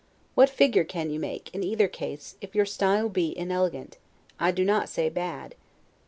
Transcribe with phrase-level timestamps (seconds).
[0.33, 3.97] What figure can you make, in either case, if your style be inelegant,
[4.39, 5.53] I do not say bad?